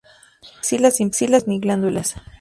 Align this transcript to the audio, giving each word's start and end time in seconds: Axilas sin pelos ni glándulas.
Axilas 0.59 0.95
sin 0.95 1.09
pelos 1.17 1.45
ni 1.47 1.59
glándulas. 1.63 2.15